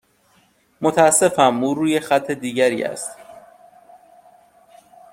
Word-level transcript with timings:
متاسفم، 0.81 1.63
او 1.63 1.75
روی 1.75 1.99
خط 1.99 2.31
دیگری 2.31 2.83
است. 2.83 3.17